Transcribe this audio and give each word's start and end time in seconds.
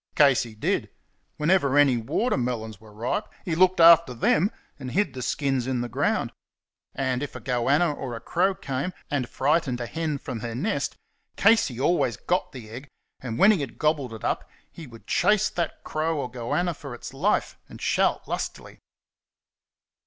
Casey 0.15 0.55
did. 0.55 0.89
Whenever 1.37 1.77
any 1.77 1.95
watermelons 1.97 2.81
were 2.81 2.91
ripe, 2.91 3.27
he 3.45 3.53
looked 3.53 3.79
after 3.79 4.15
THEM 4.15 4.49
and 4.79 4.89
hid 4.89 5.13
the 5.13 5.21
skins 5.21 5.67
in 5.67 5.81
the 5.81 5.87
ground. 5.87 6.31
And 6.95 7.21
if 7.21 7.35
a 7.35 7.39
goanna 7.39 7.93
or 7.93 8.15
a 8.15 8.19
crow 8.19 8.55
came 8.55 8.93
and 9.11 9.29
frightened 9.29 9.79
a 9.79 9.85
hen 9.85 10.17
from 10.17 10.39
her 10.39 10.55
nest 10.55 10.97
Casey 11.35 11.79
always 11.79 12.17
got 12.17 12.51
the 12.51 12.67
egg, 12.71 12.87
and 13.19 13.37
when 13.37 13.51
he 13.51 13.61
had 13.61 13.77
gobbled 13.77 14.15
it 14.15 14.23
up 14.23 14.49
he 14.71 14.87
would 14.87 15.05
chase 15.05 15.51
that 15.51 15.83
crow 15.83 16.17
or 16.19 16.31
goanna 16.31 16.73
for 16.73 16.95
its 16.95 17.13
life 17.13 17.59
and 17.69 17.79
shout 17.79 18.27
lustily. 18.27 18.79